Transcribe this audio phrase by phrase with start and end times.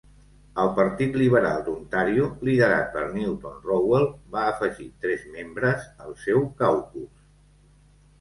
[0.61, 7.13] El partit liberal d'Ontàrio, liderat per Newton Rowell, va afegir tres membres al seu caucus.